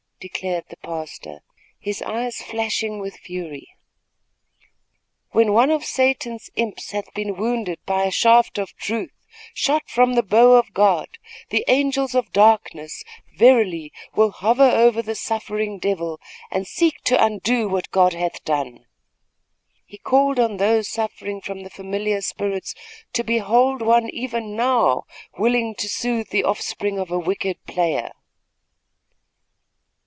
[0.21, 1.39] declared the pastor,
[1.79, 3.67] his eyes flashing with fury.
[5.31, 9.09] "When one of Satan's imps hath been wounded by a shaft of truth,
[9.55, 11.07] shot from the bow of God,
[11.49, 13.03] the angels of darkness,
[13.35, 16.19] verily, will hover over the suffering devil,
[16.51, 18.85] and seek to undo what God hath done."
[19.87, 22.75] He called on those suffering from the familiar spirits
[23.13, 25.05] to behold one even now
[25.39, 28.11] willing to soothe the offspring of a wicked player.